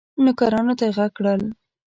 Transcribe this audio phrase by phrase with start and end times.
[0.23, 1.41] نوکرانو ته یې ږغ کړل